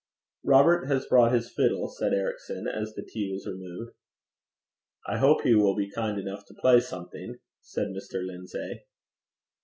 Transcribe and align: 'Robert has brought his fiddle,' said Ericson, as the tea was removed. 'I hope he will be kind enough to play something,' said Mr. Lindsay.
'Robert 0.43 0.87
has 0.87 1.05
brought 1.05 1.31
his 1.31 1.53
fiddle,' 1.53 1.87
said 1.87 2.11
Ericson, 2.11 2.67
as 2.67 2.95
the 2.95 3.03
tea 3.05 3.29
was 3.31 3.45
removed. 3.45 3.93
'I 5.05 5.19
hope 5.19 5.41
he 5.43 5.53
will 5.53 5.75
be 5.75 5.91
kind 5.91 6.17
enough 6.19 6.43
to 6.47 6.55
play 6.59 6.79
something,' 6.79 7.37
said 7.61 7.89
Mr. 7.89 8.25
Lindsay. 8.25 8.83